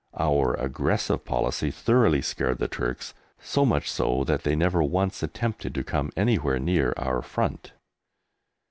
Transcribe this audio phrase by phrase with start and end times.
[0.17, 5.75] Our aggressive policy thoroughly scared the Turks, so much so that they never once attempted
[5.75, 7.73] to come anywhere near our front.